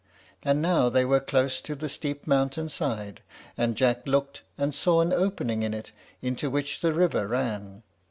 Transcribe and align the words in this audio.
And 0.41 0.63
now 0.63 0.89
they 0.89 1.05
were 1.05 1.19
close 1.19 1.61
to 1.61 1.75
the 1.75 1.87
steep 1.87 2.25
mountain 2.25 2.69
side; 2.69 3.21
and 3.55 3.75
Jack 3.75 4.07
looked 4.07 4.41
and 4.57 4.73
saw 4.73 5.01
an 5.01 5.13
opening 5.13 5.61
in 5.61 5.75
it, 5.75 5.91
into 6.23 6.49
which 6.49 6.79
the 6.79 6.91
river 6.91 7.27
ran. 7.27 7.83